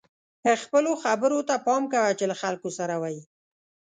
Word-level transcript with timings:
خپلو 0.63 0.91
خبرو 1.03 1.39
ته 1.49 1.55
پام 1.65 1.83
کوه 1.93 2.11
چې 2.19 2.25
له 2.31 2.35
خلکو 2.41 2.69
سره 2.79 2.95
وئ. 3.01 3.17